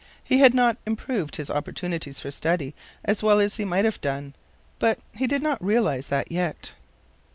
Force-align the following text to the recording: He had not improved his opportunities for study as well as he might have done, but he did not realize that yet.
He 0.23 0.39
had 0.39 0.55
not 0.55 0.77
improved 0.83 1.35
his 1.35 1.51
opportunities 1.51 2.19
for 2.19 2.31
study 2.31 2.73
as 3.05 3.21
well 3.21 3.39
as 3.39 3.57
he 3.57 3.65
might 3.65 3.85
have 3.85 4.01
done, 4.01 4.33
but 4.79 4.97
he 5.13 5.27
did 5.27 5.43
not 5.43 5.63
realize 5.63 6.07
that 6.07 6.31
yet. 6.31 6.73